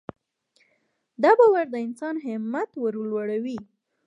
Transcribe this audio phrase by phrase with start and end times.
[1.23, 3.59] دا باور د انسان همت ورلوړوي.